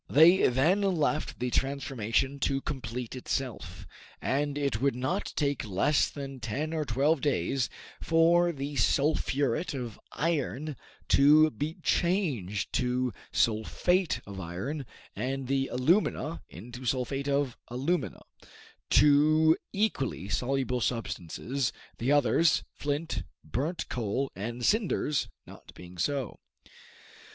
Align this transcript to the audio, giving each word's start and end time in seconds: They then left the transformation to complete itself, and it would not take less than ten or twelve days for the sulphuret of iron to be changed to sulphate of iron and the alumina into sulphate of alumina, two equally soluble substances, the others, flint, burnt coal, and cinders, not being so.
They 0.09 0.47
then 0.47 0.81
left 0.81 1.37
the 1.37 1.51
transformation 1.51 2.39
to 2.39 2.59
complete 2.61 3.15
itself, 3.15 3.85
and 4.19 4.57
it 4.57 4.81
would 4.81 4.95
not 4.95 5.31
take 5.35 5.63
less 5.63 6.09
than 6.09 6.39
ten 6.39 6.73
or 6.73 6.85
twelve 6.85 7.21
days 7.21 7.69
for 8.01 8.51
the 8.51 8.77
sulphuret 8.77 9.75
of 9.75 9.99
iron 10.13 10.75
to 11.09 11.51
be 11.51 11.75
changed 11.83 12.73
to 12.73 13.13
sulphate 13.31 14.21
of 14.25 14.39
iron 14.39 14.87
and 15.15 15.45
the 15.45 15.67
alumina 15.67 16.41
into 16.49 16.83
sulphate 16.83 17.27
of 17.27 17.55
alumina, 17.67 18.21
two 18.89 19.55
equally 19.71 20.27
soluble 20.29 20.81
substances, 20.81 21.71
the 21.99 22.11
others, 22.11 22.63
flint, 22.73 23.21
burnt 23.43 23.87
coal, 23.87 24.31
and 24.35 24.65
cinders, 24.65 25.29
not 25.45 25.71
being 25.75 25.99
so. 25.99 26.39